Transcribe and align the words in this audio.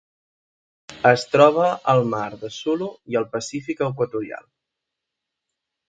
Es 1.09 1.25
troba 1.35 1.67
al 1.95 2.01
Mar 2.15 2.25
de 2.45 2.51
Sulu 2.57 2.91
i 3.13 3.21
al 3.23 3.31
Pacífic 3.37 3.87
equatorial. 3.93 4.53